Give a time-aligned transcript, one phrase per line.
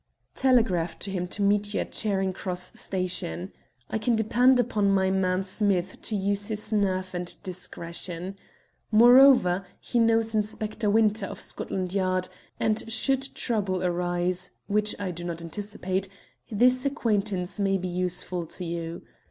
[0.33, 3.53] "Telegraph to him to meet you at Charing Cross Station.
[3.87, 8.35] I can depend upon my man Smith to use his nerve and discretion.
[8.91, 12.29] Moreover, he knows Inspector Winter, of Scotland Yard,
[12.59, 16.09] and should trouble arise, which I do not anticipate,
[16.49, 19.03] this acquaintance may be useful to you.